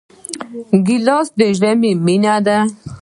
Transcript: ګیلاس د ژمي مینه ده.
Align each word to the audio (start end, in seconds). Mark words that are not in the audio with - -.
ګیلاس 0.85 1.27
د 1.37 1.39
ژمي 1.57 1.91
مینه 2.05 2.35
ده. 2.45 2.57